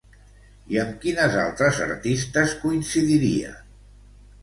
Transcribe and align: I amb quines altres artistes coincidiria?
I 0.75 0.79
amb 0.83 0.95
quines 1.03 1.37
altres 1.43 1.83
artistes 1.89 2.59
coincidiria? 2.65 3.57